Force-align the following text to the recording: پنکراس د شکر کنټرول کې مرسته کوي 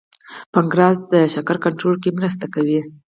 پنکراس 0.53 0.97
د 1.11 1.13
شکر 1.33 1.55
کنټرول 1.65 1.95
کې 2.03 2.15
مرسته 2.17 2.45
کوي 2.53 2.79